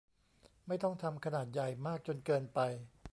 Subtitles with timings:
[0.67, 2.59] ไม่ต้องทำขนาดใหญ่มากจนเกินไป